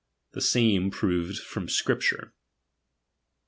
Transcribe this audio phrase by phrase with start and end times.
[0.31, 2.33] The same proved from Scripture.